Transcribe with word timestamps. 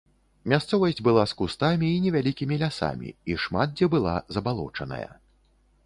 Мясцовасць 0.53 1.01
была 1.07 1.25
з 1.31 1.37
кустамі 1.41 1.91
і 1.97 2.01
невялікімі 2.07 2.55
лясамі 2.65 3.09
і 3.35 3.39
шмат 3.45 3.77
дзе 3.79 3.93
была 3.97 4.19
забалочаная. 4.39 5.09